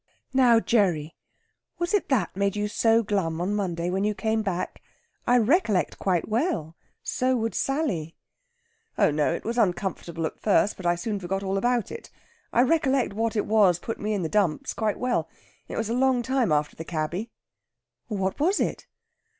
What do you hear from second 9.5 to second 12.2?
uncomfortable at first, but I soon forgot all about it.